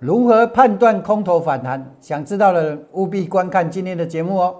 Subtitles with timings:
[0.00, 1.84] 如何判断空头反弹？
[2.00, 4.54] 想知道的人务必观看今天的节目哦。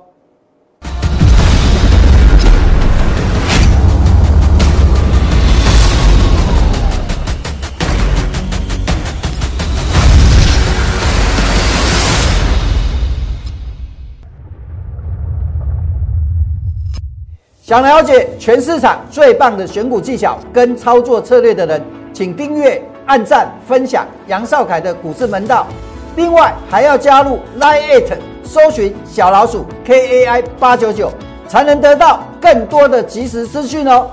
[17.63, 21.81] 想了解全市场最棒的选股技巧跟操作策略的人，
[22.13, 25.67] 请订阅、按赞、分享杨少凯的股市门道。
[26.15, 31.11] 另外还要加入 Line It，搜寻小老鼠 KAI 八九九，
[31.47, 34.11] 才能得到更多的及时资讯哦。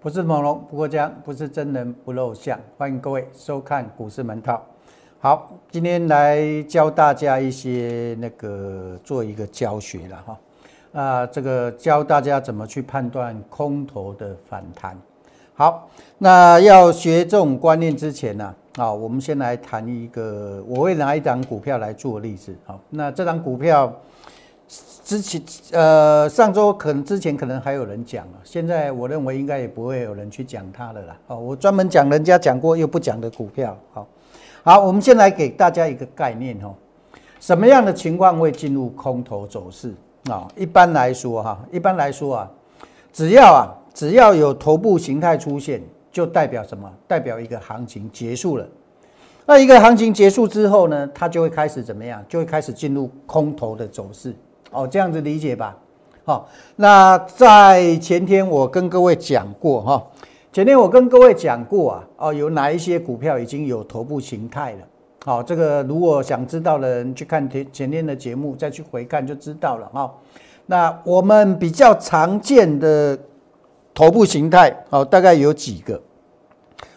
[0.00, 2.58] 不是猛龙不过江，不是真人不露相。
[2.78, 4.64] 欢迎各位收看股市门道。
[5.18, 10.38] 好，今天来教大家一些那个做一个教学了哈。
[10.98, 14.96] 啊，这个教大家怎么去判断空头的反弹。
[15.60, 22.56] 好，那要学这种观念之前呢，啊，我们先来谈一个，我会拿一档股票来做例子。
[22.64, 23.94] 好，那这张股票
[25.04, 31.16] 之前，呃，上周可能之前可能还有人讲了，现在我认为应该也不会有人去讲它了啦。
[31.26, 33.76] 哦，我专门讲人家讲过又不讲的股票。
[33.92, 34.06] 好，
[34.62, 36.72] 好，我们先来给大家一个概念哦，
[37.38, 39.94] 什么样的情况会进入空头走势？
[40.30, 42.50] 啊，一般来说哈，一般来说啊，
[43.12, 45.78] 只要啊，只要有头部形态出现，
[46.10, 46.90] 就代表什么？
[47.06, 48.66] 代表一个行情结束了。
[49.44, 52.24] 那一个行情结束之后呢，它就会开始怎么样？
[52.26, 54.34] 就会开始进入空头的走势。
[54.70, 55.76] 哦，这样子理解吧。
[56.24, 60.02] 好，那在前天我跟各位讲过哈，
[60.50, 64.78] 前天我跟各位讲过啊，哦，有哪一些股票已经有头部形态了？
[65.26, 70.10] 好，这个如果想知道的人去看前前天的节目，再去回看就知道了哈。
[70.64, 73.18] 那我们比较常见的
[74.00, 76.00] 头部形态，哦，大概有几个，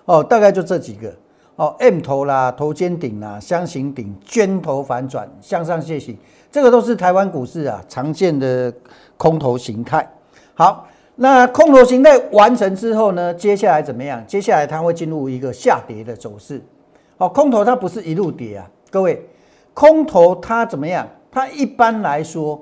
[0.06, 1.14] 哦，大概就这几个，
[1.58, 6.18] 哦，M 头啦，头肩顶啦，箱型顶，尖头反转，向上楔形，
[6.50, 8.74] 这个都是台湾股市啊常见的
[9.18, 10.10] 空头形态。
[10.54, 14.26] 好，那空头形态完成之后呢，接下来怎么样？
[14.26, 16.64] 接下来它会进入一个下跌的走势。
[17.18, 19.28] 哦，空头它不是一路跌啊，各位，
[19.74, 21.06] 空头它怎么样？
[21.30, 22.62] 它一般来说，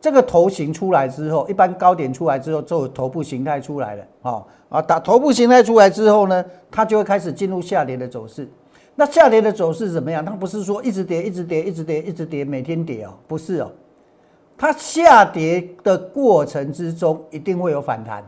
[0.00, 4.04] 这个头型出来之后，一般高点出来之后，就有头部形态出来了。
[4.22, 8.48] 啊，啊，打头部形态出来之后呢，它就会开始进入下跌的走势。
[8.94, 10.24] 那下跌的走势怎么样？
[10.24, 13.70] 它不是说一直跌，一直跌，一直跌，一直跌，每天跌哦，不是哦。
[14.56, 18.24] 它下跌的过程之中，一定会有反弹，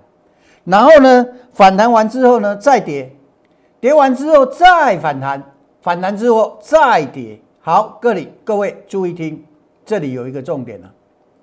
[0.65, 3.13] 然后呢，反弹完之后呢，再跌，
[3.81, 5.43] 跌完之后再反弹。
[5.83, 9.43] 反弹之后再跌，好，各里各位注意听，
[9.87, 10.93] 这里有一个重点了，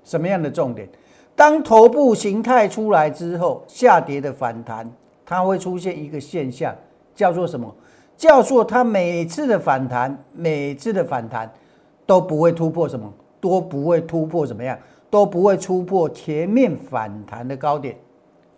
[0.07, 0.88] 什么样的重点？
[1.35, 4.90] 当头部形态出来之后，下跌的反弹，
[5.25, 6.73] 它会出现一个现象，
[7.13, 7.69] 叫做什么？
[8.16, 11.51] 叫做它每次的反弹，每次的反弹
[12.06, 13.12] 都不会突破什么？
[13.41, 14.79] 都不会突破怎么样？
[15.09, 17.97] 都不会突破前面反弹的高点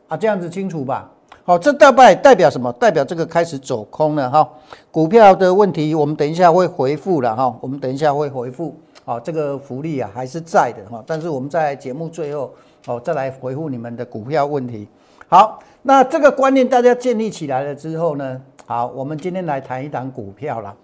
[0.08, 1.12] 啊，这样子清楚吧？
[1.44, 2.72] 好，这大概代表什么？
[2.74, 4.48] 代表这个开始走空了哈。
[4.92, 7.58] 股票的问题，我们等一下会回复了哈。
[7.60, 8.76] 我们等一下会回复。
[9.10, 11.04] 好，这个福利啊还是在的哈。
[11.08, 12.54] 但是我们在节目最后
[12.86, 14.88] 哦再来回复你们的股票问题。
[15.28, 20.76] 好，那这个观念大家建立起来了之后呢，好，我们今天来谈一档股票了。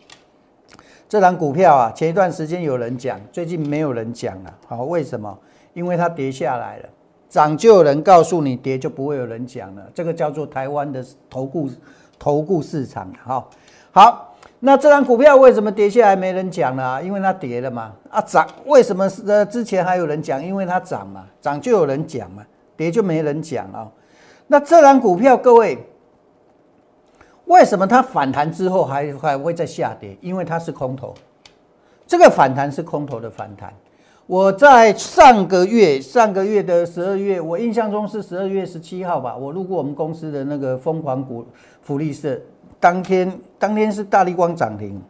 [1.08, 4.52] 这档股票啊，前一段时间有人讲，最近没有人讲了。
[4.66, 5.38] 好，为什么？
[5.76, 6.90] 因为它跌下来了。
[7.30, 9.88] 涨就有人告诉你，跌就不会有人讲了。
[9.94, 11.70] 这个叫做台湾的投顾
[12.18, 13.48] 投顾市场哈。
[13.92, 14.35] 好，
[14.66, 17.00] 那这张股票为什么跌下来没人讲了？
[17.04, 17.94] 因为它跌了嘛。
[18.10, 20.44] 啊，涨为什么呃之前还有人讲？
[20.44, 22.44] 因为它涨嘛，涨就有人讲嘛，
[22.76, 23.88] 跌就没人讲啊。
[24.48, 25.78] 那这张股票各位，
[27.46, 30.18] 为什么它反弹之后还还会再下跌？
[30.20, 31.14] 因为它是空头，
[32.08, 33.72] 这个反弹是空头的反弹。
[34.26, 39.38] 我在上个月，上个月的十二月，我印象中是十二月十七号吧。
[39.38, 41.46] 我路过我们公司的那个疯狂股
[41.84, 42.36] 福利社，
[42.86, 45.02] 当天当天是大力光涨停，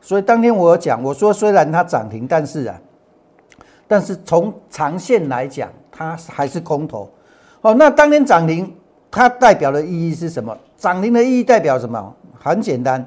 [0.00, 2.74] 所以当天我讲，我说虽然它涨停，但是啊，
[3.86, 7.08] 但是从长线来讲，它还是空头。
[7.60, 8.74] 哦，那当天涨停，
[9.08, 10.58] 它代表的意义是什么？
[10.76, 12.12] 涨停的意义代表什么？
[12.40, 13.06] 很简单，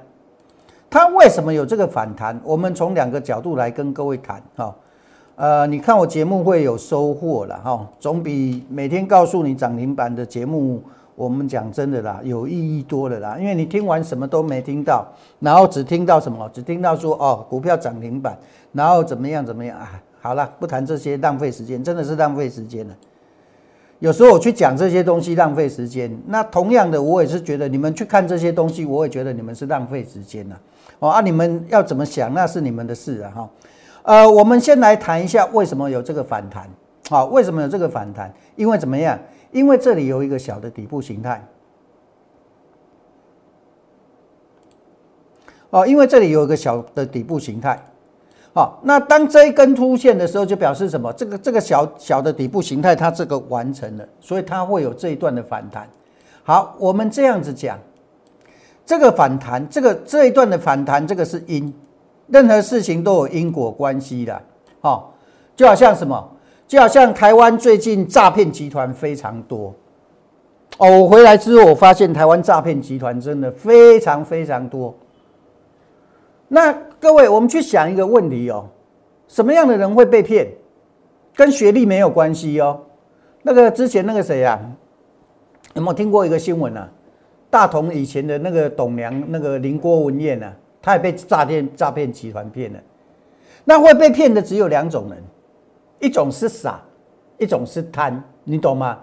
[0.89, 2.39] 它为什么有这个反弹？
[2.45, 4.73] 我们从两个角度来跟各位谈哈。
[5.35, 10.81] 呃，你看我节目会有收获了哈，总比每天告诉你涨停板的节目，
[11.15, 13.37] 我们讲真的啦，有意义多了啦。
[13.39, 15.07] 因为你听完什么都没听到，
[15.39, 18.37] 然后只听到什么，只听到说哦，股票涨停板，
[18.73, 20.01] 然后怎么样怎么样啊？
[20.21, 22.95] 好了，不谈这些，浪费时间，真的是浪费时间了。
[23.99, 30.59] 有时候我去讲这些东西浪费时间，那同样的，我也是觉得你们去看这些东西，我也觉得你们是浪费时间了。
[30.99, 33.49] 哦啊，你们要怎么想那是你们的事啊哈。
[34.03, 36.69] 呃，我们先来谈一下为什么有这个反弹。
[37.09, 38.33] 好，为什么有这个反弹？
[38.55, 39.17] 因为怎么样？
[39.55, 41.41] 因为这里有一个小的底部形态。
[45.69, 47.81] 哦，因为这里有一个小的底部形态。
[48.53, 51.11] 好，那当这一根出现的时候，就表示什么？
[51.13, 55.89] 这个这个小小的底部形态它这个完成了，所以它会有这一段的反弹。
[56.43, 57.79] 好，我们这样子讲，
[58.85, 61.73] 这个反弹，这个这一段的反弹，这个是因，
[62.27, 64.41] 任何事情都有因果关系的。
[64.81, 65.13] 好，
[65.55, 66.34] 就好像什么？
[66.67, 69.73] 就好像台湾最近诈骗集团非常多。
[70.77, 74.93] 哦，我回来之后，我发现台湾诈骗集团真的非常非常多。
[76.47, 78.67] 那各位，我们去想一个问题哦，
[79.27, 80.47] 什么样的人会被骗？
[81.33, 82.79] 跟学历没有关系哦。
[83.41, 84.59] 那个之前那个谁啊，
[85.73, 86.89] 有没有听过一个新闻啊？
[87.49, 92.79] 大同以前的那个董娘，那个林郭文燕啊，他也被诈骗诈骗集团骗了。
[93.63, 95.23] 那会被骗的只有两种人，
[96.05, 96.79] 一种是傻，
[97.39, 98.99] 一种是贪，你懂吗？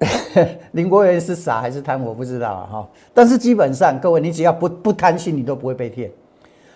[0.72, 2.02] 林国元是傻还是贪？
[2.02, 2.88] 我不知道啊哈。
[3.14, 6.10] 但是基本上，各位，你只要不不贪心，你都不会被骗。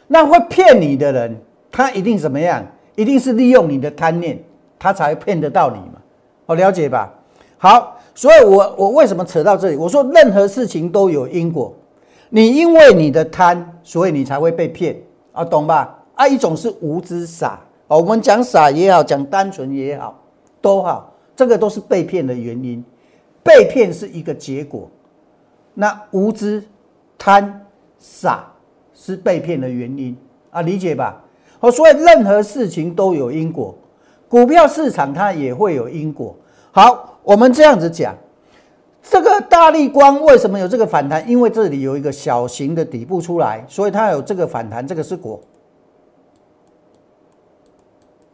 [0.06, 1.36] 那会骗你的人，
[1.68, 2.64] 他一定怎么样？
[2.94, 4.38] 一定是利用你的贪念，
[4.78, 6.00] 他才骗得到你嘛。
[6.46, 7.12] 好，了解吧？
[7.58, 9.76] 好，所以我我为什么扯到这里？
[9.76, 11.74] 我说任何事情都有因果。
[12.30, 14.96] 你因为你的贪，所以你才会被骗
[15.32, 15.98] 啊，懂吧？
[16.14, 20.22] 啊，一种是无知傻，哦，我们讲傻也好，讲单纯也好，
[20.60, 22.84] 都好，这个都是被骗的原因。
[23.42, 24.90] 被骗是一个结果，
[25.72, 26.62] 那无知、
[27.16, 27.66] 贪、
[27.98, 28.44] 傻
[28.92, 30.14] 是被骗的原因
[30.50, 31.24] 啊，理解吧？
[31.58, 33.74] 好，所以任何事情都有因果，
[34.28, 36.36] 股票市场它也会有因果。
[36.72, 38.14] 好，我们这样子讲，
[39.02, 41.26] 这个大力光为什么有这个反弹？
[41.26, 45.40] 因为这里有一个小型的底部出来，所以它有这个反弹，这个是果，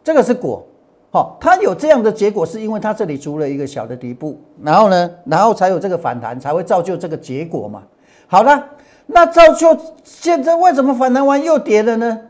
[0.04, 0.64] 这个是果。
[1.10, 7.84] 好，它有这样的结果，是因为它这里出了一个小的底部，然后呢，然后才有这个反弹，才会造就这个结果嘛。
[8.26, 8.68] 好了，
[9.06, 12.20] 那造就现在为什么反弹完又跌了呢？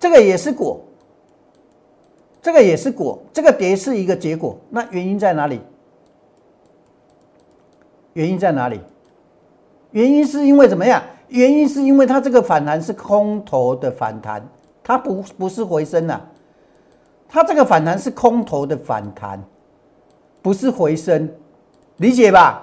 [0.00, 0.84] 这个也是果，
[2.42, 5.60] 这个也是果，这个跌是一个结果，那原因在哪里？
[8.14, 8.80] 原因在哪里？
[9.92, 11.00] 原因是因为怎么样？
[11.28, 14.44] 原因是因为它这个反弹是空头的反弹，
[14.82, 16.20] 它不不是回升呐。
[17.28, 19.42] 它这个反弹是空头的反弹，
[20.42, 21.28] 不是回升，
[21.96, 22.62] 理解吧？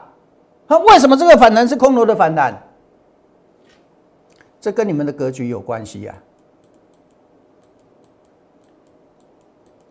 [0.67, 2.53] 它为什么这个反弹是空头的反弹？
[4.59, 6.15] 这跟你们的格局有关系呀。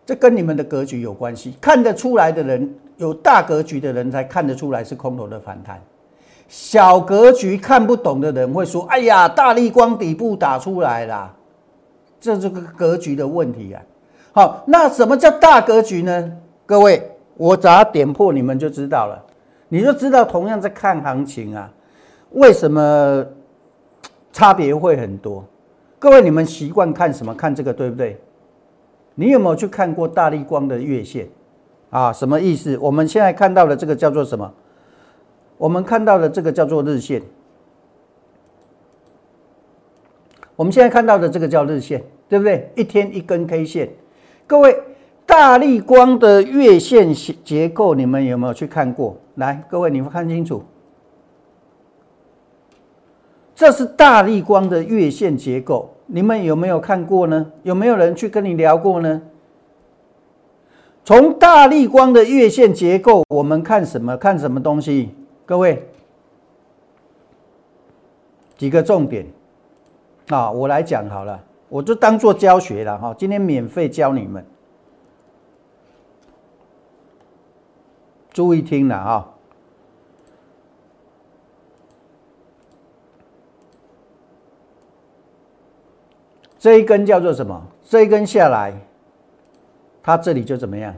[0.05, 5.81] 这跟你们的格局有关系，看得出来的人，有大格局的人才看得出来是空头的反弹。
[6.49, 11.33] 小格局看不懂的人会说：“哎呀，大力光底部打出来了。”
[12.19, 13.81] 这这个格局的问题啊。
[14.33, 16.31] 好，那什么叫大格局呢？
[16.65, 19.23] 各位，我只要点破，你们就知道了。
[19.69, 21.71] 你就知道，同样在看行情啊，
[22.31, 23.23] 为什么
[24.31, 25.45] 差别会很多？
[25.99, 27.31] 各位，你们习惯看什么？
[27.35, 28.19] 看这个对不对？
[29.13, 31.29] 你有没有去看过大力光的月线
[31.91, 32.11] 啊？
[32.11, 32.75] 什么意思？
[32.79, 34.51] 我们现在看到的这个叫做什么？
[35.59, 37.21] 我们看到的这个叫做日线。
[40.55, 42.71] 我们现在看到的这个叫日线，对不对？
[42.75, 43.89] 一天一根 K 线。
[44.45, 44.77] 各位，
[45.25, 49.17] 大力光的月线结构，你们有没有去看过？
[49.35, 50.63] 来，各位，你们看清楚，
[53.55, 57.51] 这是大力光的月线结构，你们有没有看过呢？
[57.63, 59.21] 有没有人去跟你聊过呢？
[61.05, 64.15] 从大力光的月线结构，我们看什么？
[64.17, 65.15] 看什么东西？
[65.45, 65.87] 各位，
[68.55, 69.25] 几个重点
[70.27, 71.41] 啊，我来讲好了。
[71.73, 74.45] 我就当做教学了哈，今天免费教你们，
[78.29, 79.33] 注意听了哈。
[86.59, 87.59] 这一根叫做什么？
[87.81, 88.71] 这一根下来，
[90.03, 90.93] 它这里就怎么样？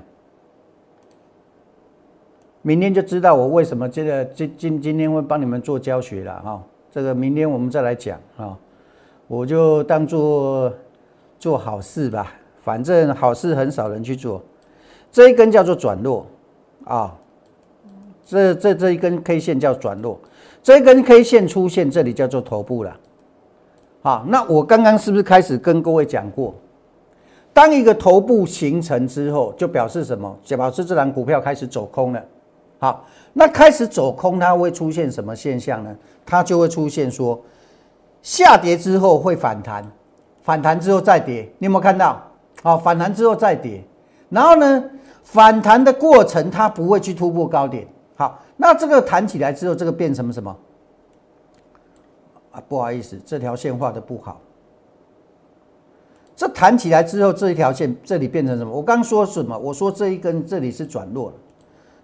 [2.63, 6.61] 明天就知道我为什么这个今今今天会帮你们做教学了哈。
[6.91, 8.59] 这个明天我们再来讲啊。
[9.27, 10.71] 我就当做
[11.39, 12.31] 做好事吧，
[12.63, 14.41] 反正好事很少人去做。
[15.11, 16.27] 这一根叫做转弱
[16.83, 17.15] 啊，
[18.23, 20.19] 这这这一根 K 线叫转弱，
[20.61, 22.95] 这一根 K 线出现这里叫做头部了。
[24.03, 26.53] 好，那我刚刚是不是开始跟各位讲过，
[27.51, 30.37] 当一个头部形成之后，就表示什么？
[30.43, 32.23] 就表示这档股票开始走空了。
[32.77, 33.03] 好，
[33.33, 35.95] 那开始走空，它会出现什么现象呢？
[36.23, 37.41] 它就会出现说。
[38.25, 39.85] 下跌之后会反弹，
[40.41, 42.19] 反弹之后再跌，你有没有看到？
[42.63, 43.83] 好，反弹之后再跌，
[44.29, 44.83] 然后呢，
[45.21, 47.87] 反弹的过程它不会去突破高点。
[48.15, 50.57] 好，那这个弹起来之后，这个变成什么？
[52.51, 54.41] 啊，不好意思，这条线画的不好。
[56.35, 58.71] 这弹起来之后，这一条线这里变成什么？
[58.73, 59.55] 我刚说什么？
[59.55, 61.35] 我说这一根这里是转弱了，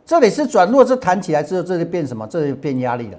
[0.05, 2.27] 这里是转弱，这弹起来之后，这里变什么？
[2.27, 3.17] 这里变压力了，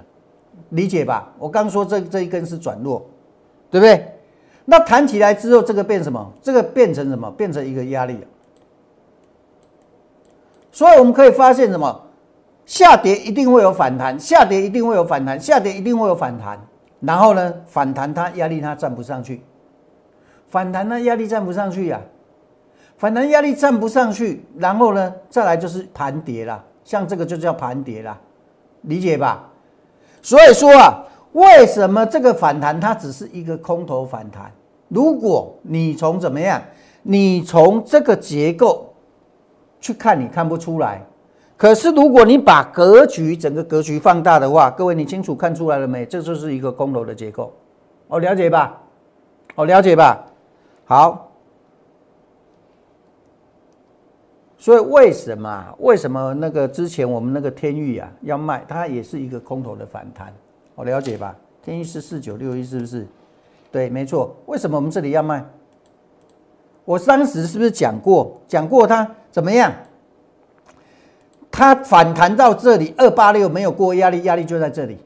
[0.69, 1.31] 理解吧？
[1.37, 3.05] 我刚说这这一根是转弱，
[3.69, 4.13] 对不对？
[4.65, 6.31] 那弹起来之后，这个变什么？
[6.41, 7.29] 这个变成什么？
[7.31, 8.17] 变成一个压力。
[10.71, 12.01] 所以我们可以发现什么？
[12.65, 16.59] 下跌一定会有反弹，下跌一定会有反弹，下跌一定会有反弹。
[17.01, 19.41] 然后呢，反弹它压力它站不上去，
[20.47, 21.99] 反弹呢压力站不上去呀，
[22.97, 28.17] 反弹压力站不上去，然后呢再来就是盘跌啦，像这个就叫盘跌啦，
[28.83, 29.51] 理解吧？
[30.23, 34.51] 所以说啊，为什么这个反弹它只是一个空头反弹？
[34.87, 36.61] 如果你从怎么样，
[37.03, 38.93] 你从这个结构
[39.81, 41.01] 去看，你看不出来。
[41.57, 46.05] 可是，如果你把格局整个格局放大的话，各位你清楚看出来了没？
[46.05, 47.53] 这就是一个空头的结构，
[48.07, 48.79] 哦，了解吧？
[49.55, 50.25] 哦，了解吧？
[50.85, 51.22] 好，
[54.63, 55.75] 所以为什么？
[55.79, 60.33] 为什么那个之前我们那个天域啊要卖，它也是一个空头的反弹，
[60.73, 61.35] 我，了解吧？
[61.61, 63.05] 天域是四九六一，是不是？
[63.73, 64.33] 对，没错。
[64.45, 65.43] 为什么我们这里要卖？
[66.85, 68.39] 我当时是不是讲过？
[68.47, 69.69] 讲过它怎么样？
[71.51, 74.97] 它反弹到这里，二八六没有过压力，压力就在这里，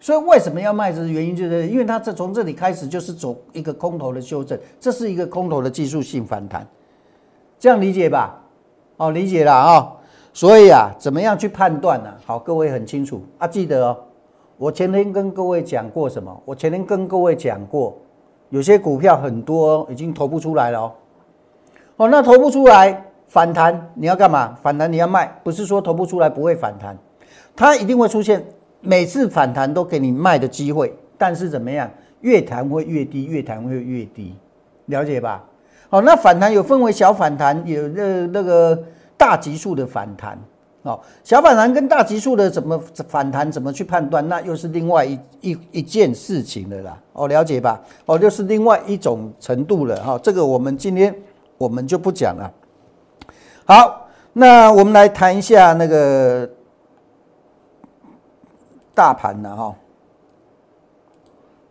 [0.00, 0.90] 所以为什么要卖？
[0.90, 6.66] 这原因就是，因为它这从这里开始就是走一个空头的修正，这是一个空头的技术性反弹，
[7.58, 8.39] 这样理解吧？
[9.00, 9.92] 哦，理解了啊。
[10.34, 12.12] 所以啊，怎么样去判断呢？
[12.26, 13.96] 好，各位很清楚啊，记得哦。
[14.58, 16.38] 我前天跟各位讲过什么？
[16.44, 17.96] 我前天跟各位讲过，
[18.50, 20.92] 有些股票很多已经投不出来了哦。
[21.96, 23.06] 哦，那投不出来。
[23.26, 24.58] 反弹你要干嘛？
[24.60, 26.98] 反弹你要卖，不是说投不出来不会反弹，
[27.54, 28.44] 它一定会出现。
[28.80, 31.88] 每次反弹都给你卖的机会，但是怎么样？
[32.22, 34.36] 越弹会越低，越弹会越低，
[34.86, 35.44] 了解吧？
[35.90, 38.80] 好，那反弹有分为小反弹，有那那个
[39.16, 40.38] 大级数的反弹。
[40.82, 42.78] 哦，小反弹跟大级数的怎么
[43.08, 44.26] 反弹，怎么去判断？
[44.26, 46.98] 那又是另外一一一件事情了啦。
[47.12, 47.78] 哦，了解吧？
[48.06, 49.96] 哦，就是另外一种程度了。
[50.02, 51.14] 哈，这个我们今天
[51.58, 52.50] 我们就不讲了。
[53.66, 56.48] 好，那我们来谈一下那个
[58.94, 59.74] 大盘了哈。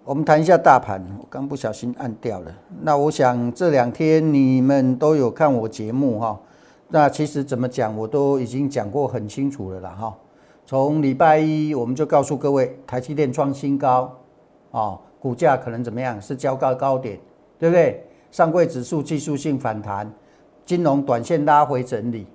[0.09, 2.51] 我们谈一下大盘，我刚不小心按掉了。
[2.81, 6.39] 那我想这两天你们都有看我节目哈。
[6.87, 10.17] 那其实怎么讲，我都已经讲过很清楚了啦哈。
[10.65, 14.11] 从礼拜一我们就告诉各位，台积电创新高
[14.71, 16.19] 啊，股价可能怎么样？
[16.19, 17.19] 是交高高点，
[17.59, 18.03] 对不对？
[18.31, 20.11] 上柜指数技术性反弹。
[20.65, 22.25] 金融短线拉回整理，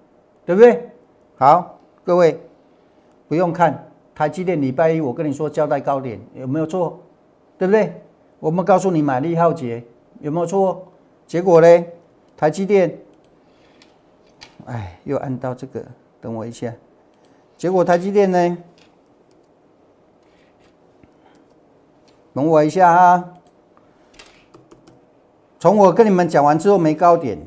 [0.46, 0.88] 对不对？
[1.34, 2.40] 好，各位
[3.26, 7.00] 不用看台积电礼拜一，我跟你说交代高点有没有错？
[7.58, 8.02] 对不对？
[8.40, 9.82] 我们告诉你买力浩杰
[10.20, 10.86] 有没有错？
[11.26, 11.84] 结果呢？
[12.36, 12.98] 台积电，
[14.66, 15.84] 哎，又按到这个，
[16.20, 16.72] 等我一下。
[17.56, 18.58] 结果台积电呢？
[22.34, 23.34] 等我一下啊！
[25.58, 27.38] 从我跟你们讲完之后没高点。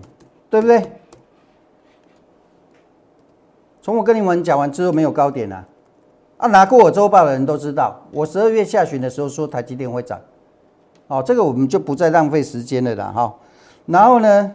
[0.49, 0.81] 对不对？
[3.81, 5.67] 从我跟你们讲完之后没有高点啊！
[6.38, 10.20] 啊，拿过我周报的人都知道，我十二月下旬的时候说台积电会涨，
[11.08, 13.34] 哦，这个我们就不再浪费时间了啦，哈。
[13.88, 14.51] 然后呢，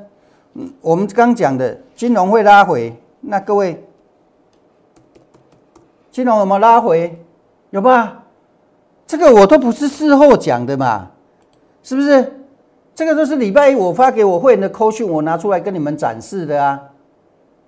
[0.80, 3.84] 我们刚讲的金融会拉回，那各位，
[6.12, 7.18] 金融有没有拉回？
[7.70, 8.22] 有吧？
[9.06, 11.10] 这个我都不是事后讲的嘛，
[11.82, 12.32] 是不是？
[12.94, 16.80] 这个都是礼拜一我发给我会员的扣讯，我拿出来跟你们展示的啊，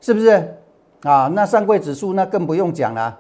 [0.01, 0.55] 是不是？
[1.03, 3.19] 啊，那上柜指数那更不用讲了。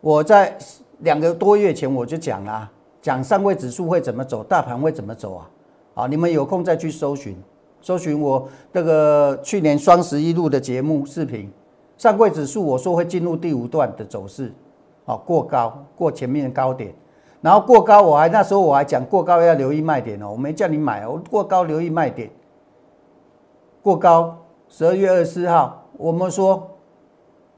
[0.00, 0.56] 我在
[0.98, 2.70] 两个多月前我就讲了，
[3.02, 5.50] 讲上位指数会怎么走，大盘会怎么走啊？
[5.94, 7.36] 啊，你们有空再去搜寻，
[7.80, 11.50] 搜寻我这个去年双十一录的节目视频，
[11.96, 14.52] 上柜指数我说会进入第五段的走势，
[15.04, 16.94] 啊，过高过前面的高点。
[17.40, 22.30] 然后过高，我还那时候我还讲过高要留意卖点哦，我没叫你买哦，过高留意卖点。
[23.80, 24.36] 过高，
[24.68, 26.68] 十二月二十四号，我们说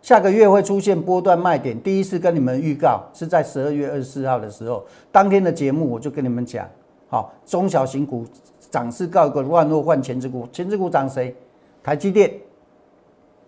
[0.03, 6.67] 下个月会出现波段卖点，第一次跟你们预告是在十二月二十四号的时候，当天的节目我就跟你们讲，
[7.09, 8.25] 好，中小型股
[8.71, 11.35] 涨势告一个万落换前置股，前置股涨谁？
[11.83, 12.33] 台积电，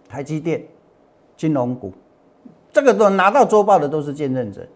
[0.09, 0.63] 台积电，
[1.37, 1.93] 金融股，
[2.71, 4.67] 这个都拿到周报的都是见证者。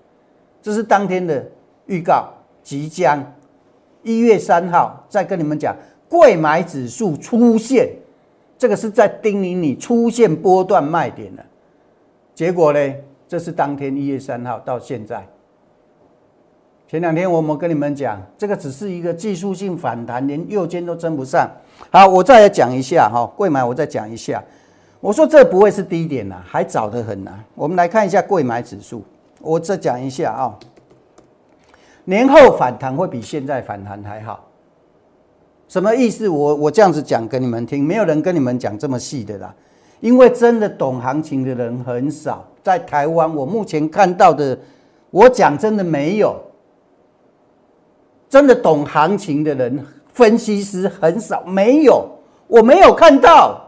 [0.62, 1.46] 这是当天的
[1.86, 2.28] 预告，
[2.62, 3.22] 即将
[4.02, 5.76] 一月三号再跟你们讲，
[6.08, 7.90] 贵买指数出现，
[8.56, 11.44] 这个是在叮咛你出现波段卖点了。
[12.36, 12.94] 结果呢，
[13.26, 15.26] 这是当天一月三号到现在。
[16.86, 21.50] 前两天我们跟你们讲，这个只是一个技术性反弹，连右肩都争不上。
[21.90, 24.44] 好，我再来讲一下哈，贵买我再讲一下。
[25.00, 27.32] 我说这不会是低点呐，还早得很呐。
[27.54, 29.02] 我们来看一下贵买指数，
[29.40, 30.58] 我再讲一下啊。
[32.04, 34.44] 年后反弹会比现在反弹还好，
[35.68, 36.28] 什么意思？
[36.28, 39.54] 我我这样子讲给你们听，没有人跟你们讲这么细的啦，
[40.00, 44.58] 因为真的懂行情的人很少，在台湾我目前看到的，
[45.10, 46.36] 我讲真的没有。
[48.28, 52.04] 真的懂行情的人，分析师很少，没有，
[52.48, 53.60] 我没有看到。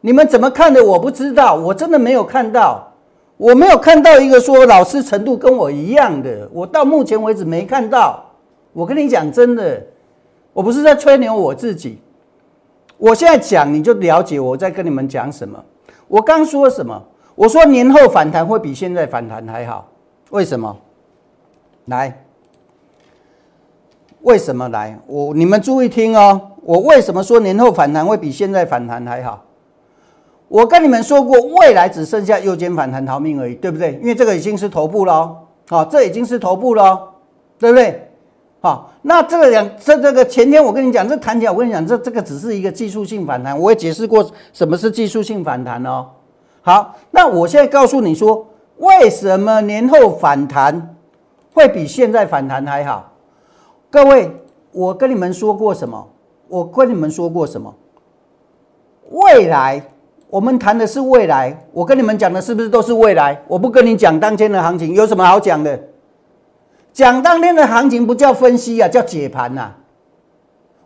[0.00, 0.84] 你们怎么看的？
[0.84, 2.92] 我不知道，我真的没有看到，
[3.36, 8.22] 我没有看到一个说老师程度跟我一样的，我到目前为止没看到。
[8.72, 9.80] 我跟你讲真的，
[10.52, 12.00] 我不是在吹牛我自己，
[12.96, 15.62] 我现在讲你就了解我在跟你们讲什么。
[16.08, 17.02] 我刚说什么？
[17.34, 19.88] 我说年后反弹会比现在反弹还好，
[20.30, 20.76] 为什么？
[21.86, 22.20] 来。
[24.22, 24.98] 为什么来？
[25.06, 26.52] 我你们注意听哦。
[26.62, 29.44] 我为什么说年后反弹会比现在反弹还好？
[30.48, 33.98] 我跟你们说过，未来只剩下右肩反弹逃命而已，对不对？
[34.00, 35.36] 因为这个已经是头部了，
[35.68, 37.12] 好，这已经是头部了，
[37.58, 38.08] 对不对？
[38.64, 46.06] 好，那这个两这这个前天我跟你讲，这弹起来，我跟你讲，这这个只是一个技术性反弹，我也解释过什么是技术性反弹哦。
[46.62, 48.46] 好，那我现在告诉你说，
[48.78, 50.96] 为什么年后反弹
[51.52, 53.12] 会比现在反弹还好？
[53.90, 54.30] 各位，
[54.72, 56.08] 我跟你们说过什么？
[56.48, 57.74] 我跟你们说过什么？
[59.10, 59.82] 未来，
[60.30, 61.54] 我们谈的是未来。
[61.70, 63.38] 我跟你们讲的是不是都是未来？
[63.46, 65.78] 我不跟你讲当天的行情，有什么好讲的？
[66.94, 69.72] 讲当天的行情不叫分析啊，叫解盘呐。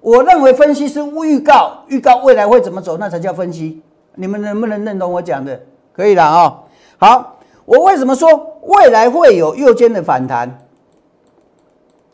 [0.01, 3.83] 我认为分析是预告，预告未来会怎么走，那才叫分析。
[4.15, 5.61] 你们能不能认同我讲的？
[5.93, 6.63] 可以了啊。
[6.97, 10.59] 好，我为什么说未来会有右肩的反弹？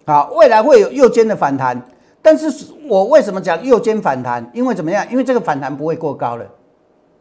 [0.07, 1.81] 好，未来会有右肩的反弹，
[2.21, 2.53] 但是
[2.89, 4.51] 我为什么讲右肩反弹？
[4.53, 5.07] 因为怎么样？
[5.09, 6.45] 因为这个反弹不会过高了。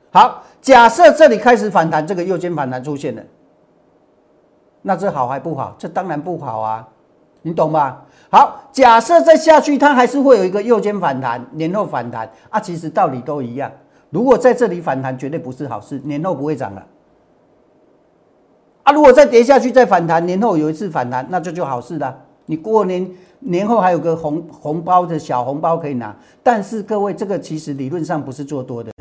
[0.09, 3.21] 好，假设这里开始反弹，这个右肩反弹出现了，
[4.83, 5.75] 那这好还不好？
[5.79, 6.87] 这当然不好啊，
[7.41, 8.05] 你懂吧？
[8.29, 13.71] 好，假设再下去，它还是会有一个右肩反弹，年后反弹啊，其实道理都一样。
[14.09, 16.85] 如果在这里反弹，绝对不是好事，年后不会涨了。
[18.83, 22.15] 啊，如果再跌下去再反弹，年后有一次反弹，那这就好事了。
[22.45, 28.91] 你过年年后还有个红红包的小红包可以拿，但是各位，这个其实理论上不是做多的，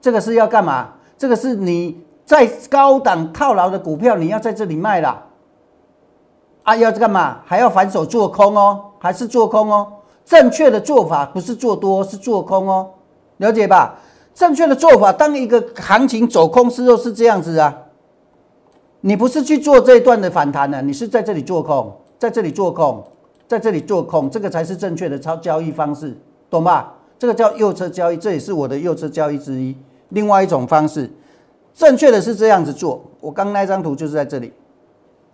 [0.00, 0.92] 这个是要干嘛？
[1.18, 5.22] 这个是你在高档套牢的股票，你要在这里卖了，
[6.64, 7.38] 啊，要干嘛？
[7.46, 9.86] 还要反手做空哦，还是做空哦？
[10.24, 12.90] 正确的做法不是做多，是做空哦，
[13.38, 13.94] 了解吧？
[14.34, 17.74] 正确的做法，当一个行情走空时候是这样子啊，
[19.00, 21.96] 你不是去做这一段的反弹呢，你是在这里做空。
[22.18, 23.04] 在这里做空，
[23.46, 26.94] 在这里做空，这个才是正确的操交易方式，懂吧？
[27.18, 29.76] 这个叫右侧交易，这也是我的右侧交易之一。
[30.08, 31.10] 另外一种方式，
[31.76, 33.04] 正确的是这样子做。
[33.20, 34.50] 我刚那张图就是在这里，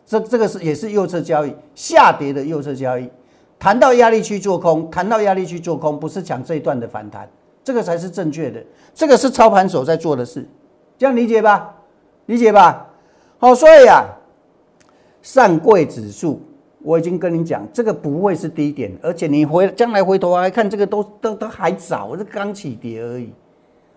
[0.05, 3.09] 这这个是也是右侧交易，下跌的右侧交易。
[3.61, 7.31] 谈到压力区做空，谈到压力区做空，不是讲这一段的反弹，
[7.63, 8.61] 这个才是正确的。
[8.93, 10.45] 这个是操盘手在做的事，
[10.99, 11.73] 这样理解吧？
[12.27, 12.89] 理解吧？
[13.39, 14.05] 好，所以啊，
[15.23, 16.43] 上柜指数。
[16.85, 23.33] 我已经跟你讲，这个不会是低点，而且你回将来回头来看，这个都都都还早，这刚起跌而已。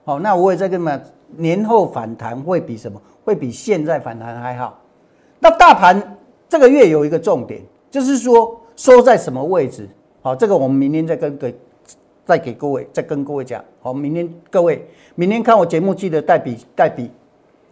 [0.03, 1.03] 好，那我也在跟你们，
[1.38, 3.02] 年后反弹会比什么？
[3.24, 4.80] 会比现在反弹还好。
[5.39, 6.17] 那大盘
[6.48, 9.89] 这个月有一个重点，就是说收在什么位置？
[10.21, 11.56] 好，这个我们明天再跟给
[12.26, 13.63] 再给各位再跟各位讲。
[13.82, 17.12] 好，明天各位明天看我节目记得带笔带笔，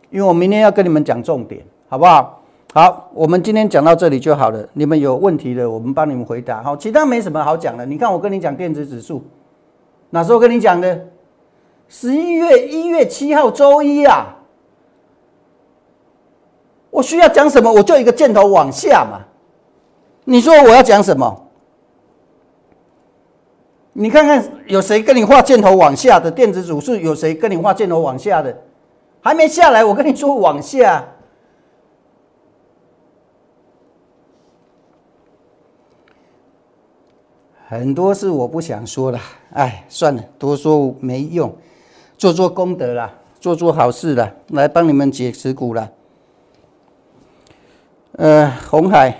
[0.09, 2.41] 因为我明天要跟你们讲重点，好不好？
[2.73, 4.67] 好，我们今天讲到这里就好了。
[4.73, 6.63] 你们有问题的，我们帮你们回答。
[6.63, 7.85] 好，其他没什么好讲的。
[7.85, 9.23] 你看，我跟你讲电子指数，
[10.09, 11.07] 哪时候跟你讲的？
[11.95, 14.35] 十一月一月七号周一啊。
[16.89, 17.71] 我需要讲什么？
[17.71, 19.21] 我就一个箭头往下嘛。
[20.23, 21.47] 你说我要讲什么？
[23.93, 26.95] 你看看有谁跟你画箭头往下的电子指数？
[26.95, 28.59] 有谁跟你画箭头往下的？
[29.21, 31.07] 还没下来，我跟你说往下。
[37.67, 39.19] 很多事我不想说了，
[39.53, 41.55] 哎，算了，多说没用，
[42.17, 45.89] 做做功德啦，做做好事啦，来帮你们解持股啦。
[48.13, 49.17] 呃，红海，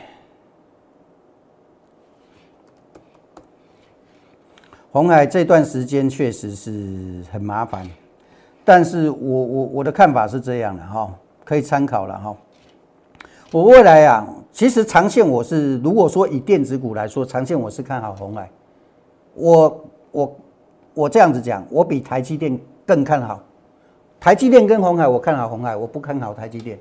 [4.91, 7.89] 红海这段时间确实是很麻烦，
[8.63, 11.11] 但是我我我的看法是这样的哈，
[11.43, 12.35] 可以参考了哈。
[13.51, 18.49] 我未来啊，其实长线我是如果说以电子股来说，长线我是看好红海。
[19.33, 20.35] 我我
[20.93, 23.41] 我这样子讲，我比台积电更看好。
[24.19, 26.79] 台积电跟红海，我看好红海，我不看好台积电。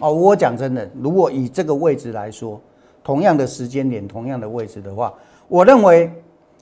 [0.00, 2.60] 哦，我讲真的，如果以这个位置来说，
[3.02, 5.12] 同样的时间点，同样的位置的话，
[5.48, 6.10] 我认为。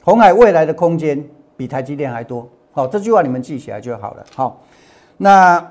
[0.07, 1.27] 红海未来的空间
[1.57, 4.27] 比台积电还多，好，这句话你们记起来就好了。
[4.35, 4.61] 好，
[5.17, 5.67] 那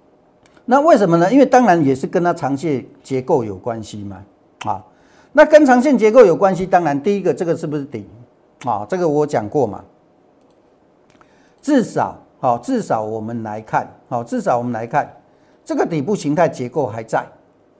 [0.64, 1.30] 那为什么呢？
[1.30, 4.24] 因为当然也是跟它长线结构有关系嘛。
[4.64, 4.82] 啊，
[5.30, 8.08] 那跟长线结构有关系，当然第一个这个是不是底？
[8.64, 9.84] 啊，这个我讲过嘛。
[11.66, 15.12] 至少，好，至少我们来看，好，至少我们来看，
[15.64, 17.26] 这个底部形态结构还在，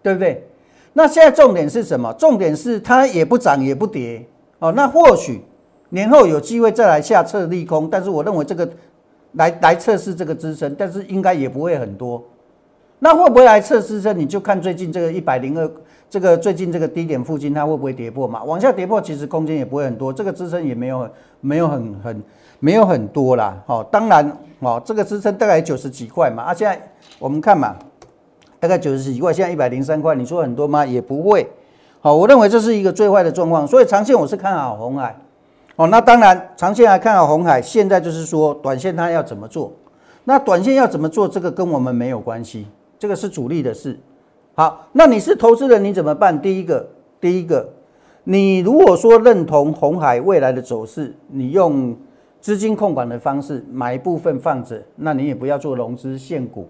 [0.03, 0.45] 对不对？
[0.93, 2.13] 那现在重点是什么？
[2.15, 4.27] 重点是它也不涨也不跌，
[4.59, 5.41] 哦，那或许。
[5.91, 8.69] 年后有机会再来下测利空，但是我认为这个
[9.35, 12.21] 来来测试这个支撑，但是应该也不会很多。
[12.99, 14.03] 那会不会来测试？
[14.03, 15.71] 这你就看最近这个一百零二，
[16.09, 18.43] 这个最近这个低点附近它会不会跌破嘛？
[18.45, 21.09] 往下跌破其实空间也不会很多，这个支撑也没有
[21.41, 22.23] 没有很很
[22.61, 23.57] 没有很多啦。
[23.67, 26.45] 哦，当然哦，这个支撑大概九十几块嘛。
[26.45, 26.81] 啊，现在
[27.19, 27.77] 我们看嘛，
[28.61, 30.87] 大概九十几块，现在一百零三块，你说很多吗？
[30.87, 31.49] 也不会。
[32.01, 35.19] 好，我认为这是一个最坏的状况，所以长线我是看好红海。
[35.75, 37.61] 哦，那当然，长线来看好红海。
[37.61, 39.73] 现在就是说，短线它要怎么做？
[40.25, 41.29] 那短线要怎么做？
[41.29, 42.67] 这个跟我们没有关系，
[42.99, 43.99] 这个是主力的事。
[44.57, 46.41] 好，那你是投资人，你怎么办？
[46.41, 46.89] 第一个，
[47.21, 47.69] 第一个，
[48.25, 51.95] 你如果说认同红海未来的走势，你用
[52.41, 56.67] 资金控管的方式买一部分放着，那你也不要做融资现股。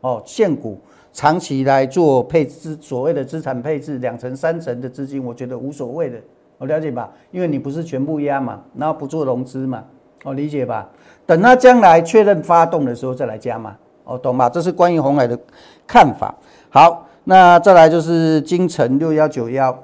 [0.00, 0.78] 哦，现股
[1.12, 6.16] 长期来做配置，所谓的资产配置，两成三成的资金，我觉得无所谓的。
[6.56, 9.84] 我了解吧，因为你不是全部压嘛，然后不做融资嘛，
[10.24, 10.88] 我理解吧。
[11.26, 14.48] 等它将来确认发动的时候再来加嘛，哦，懂吧？
[14.48, 15.38] 这是关于红海的
[15.86, 16.34] 看法。
[16.70, 19.76] 好，那再来就是金城六幺九幺。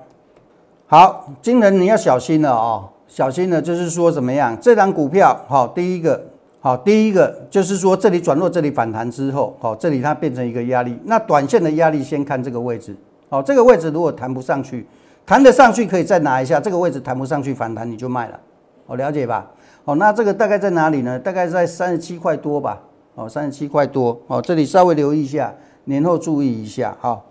[0.87, 4.57] 好，金人你要小心了哦，小心了，就是说怎么样？
[4.61, 6.23] 这张股票，好，第一个，
[6.61, 10.97] 好，第一个就是说这里转弱，这里反弹之后，好，这里它变成一个压力。
[11.05, 12.97] 那短线的压力先看这个位置，
[13.29, 14.87] 好，这个位置如果弹不上去。
[15.25, 18.39] 弹得上去可以再拿一下，这个位置弹不上去反弹你就卖了，
[18.87, 19.49] 我了解吧？
[19.85, 21.17] 哦，那这个大概在哪里呢？
[21.19, 22.81] 大概在三十七块多吧。
[23.15, 24.21] 哦，三十七块多。
[24.27, 26.97] 哦，这里稍微留意一下，年后注意一下。
[27.01, 27.25] 好，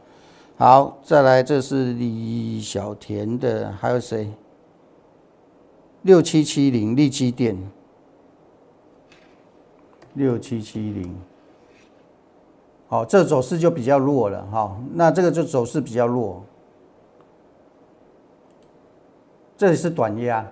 [0.58, 4.32] 好，再来，这是李小田的，还有谁？
[6.04, 7.58] 六七七零利基电，
[10.14, 11.16] 六七七零。
[12.88, 14.78] 好，这走势就比较弱了哈。
[14.94, 16.44] 那这个就走势比较弱。
[19.56, 20.52] 这里是短压，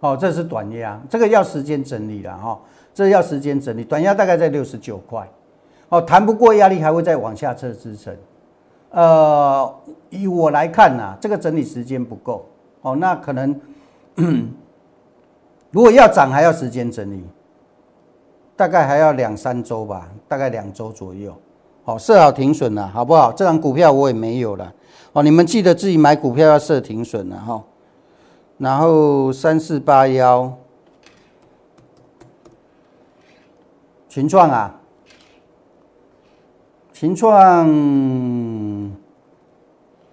[0.00, 2.60] 哦，这是短压，这个要时间整理了哈，
[2.98, 3.84] 这要时间整理。
[3.84, 5.24] 短压大概在六十九块，
[5.88, 8.12] 哦，谈不过压力还会再往下测支撑。
[8.90, 9.72] 呃，
[10.10, 12.44] 以我来看呐，这个整理时间不够，
[12.82, 13.54] 哦，那可能
[15.70, 17.22] 如果要涨还要时间整理，
[18.56, 21.32] 大概还要两三周吧，大概两周左右。
[21.84, 23.30] 好，设好停损了，好不好？
[23.30, 24.72] 这张股票我也没有了，
[25.12, 27.62] 哦，你们记得自己买股票要设停损了哈。
[28.56, 30.52] 然后三四八幺，
[34.18, 34.74] 群创啊，
[36.92, 38.92] 群创，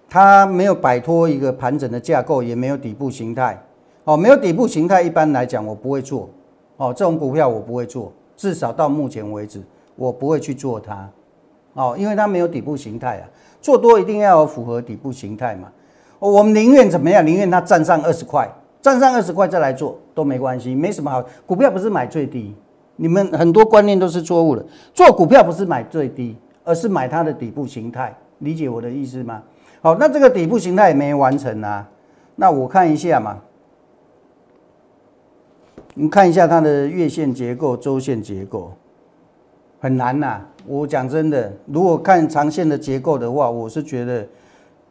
[0.08, 3.60] 它没有摆脱一个盘整的架构，也没有底部形态。
[4.04, 6.30] 哦，没有底部形态，一般来讲我不会做。
[6.76, 9.60] 哦，这种股票我不会做，至少到目前为止，
[9.96, 11.10] 我不会去做它。
[11.72, 13.26] 哦，因为它没有底部形态啊，
[13.60, 15.68] 做多一定要符合底部形态嘛。
[16.20, 17.26] 我们宁愿怎么样？
[17.26, 18.48] 宁愿它站上二十块，
[18.80, 21.24] 站上二十块再来做都没关系，没什么好。
[21.44, 22.54] 股票不是买最低，
[22.96, 24.64] 你们很多观念都是错误的。
[24.92, 28.16] 做股票不是买最低，而是买它的底部形态。
[28.40, 29.42] 理解我的意思吗？
[29.80, 31.88] 好，那这个底部形态也没完成啊。
[32.34, 33.38] 那我看一下嘛，
[35.94, 38.72] 你看一下它的月线结构、周线结构，
[39.78, 40.40] 很难呐。
[40.66, 44.26] 我讲真的，如果看长线的结构的话，我是觉得。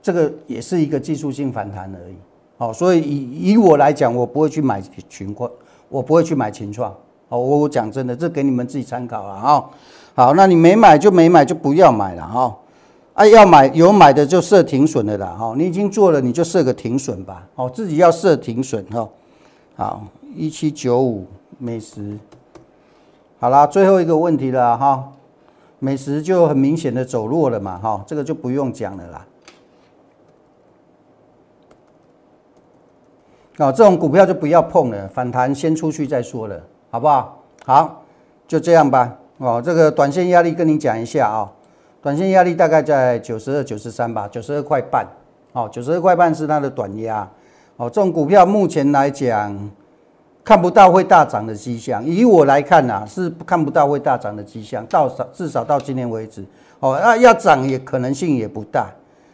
[0.05, 2.15] 这个也是一个技术性反弹而已，
[2.57, 5.49] 好，所以以以我来讲，我不会去买群创，
[5.89, 6.95] 我不会去买群创，
[7.29, 9.69] 哦，我我讲真的，这给你们自己参考了哈。
[10.13, 12.55] 好，那你没买就没买，就不要买了哈。
[13.13, 19.07] 啊，要买有买的就设停损的啦，哈，你已经做了，你就设个停损吧，哦，自己要设停损哈。
[19.77, 20.03] 好，
[20.35, 21.25] 一七九五
[21.57, 22.17] 美食，
[23.39, 25.11] 好啦，最后一个问题了哈，
[25.79, 29.25] 美食就很明显的走弱了嘛，哈，这个就不用讲了啦。
[33.59, 36.61] 哦，这种股票就不要碰了，反弹先出去再说了，
[36.95, 37.43] 好不好？
[37.65, 38.03] 好，
[38.47, 39.13] 就这样吧。
[39.39, 41.43] 哦，这个短线压力跟你讲一下啊，
[42.01, 45.05] 短线压力大概在九十二、九十三吧，九十二块半。
[45.51, 47.29] 哦，九十二块半是它的短压。
[47.75, 49.69] 哦，这种股票目前来讲
[50.41, 52.01] 看不到会大涨的迹象。
[52.05, 56.45] 以我来看呐，是看不到会大涨的迹象，到少至少到今天为止。
[56.79, 58.89] 哦，那要涨也可能性也不大。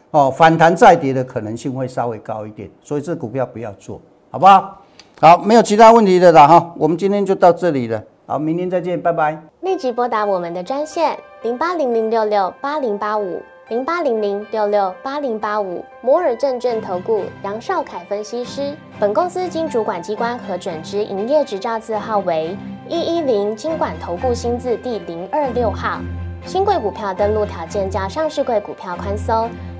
[0.10, 4.82] 哦，反弹再跌的可能性会稍微高一点，所以这股票不要做，好不好？
[5.22, 8.04] 好，没有其他问题的了哈，我们今天就到这里了。
[8.26, 9.40] 好，明天再见，拜拜。
[9.60, 18.76] 立即拨打我们的专线零八零零六六八零八五零八零零六六八零八五摩尔证券投顾杨少凯分析师。
[19.00, 22.58] 本公司经主管机关核准之营业执照字号为
[22.90, 26.00] 一一零金管投顾新字第零二六号。
[26.48, 29.48] 新贵股票登录条件较上市贵股票宽松，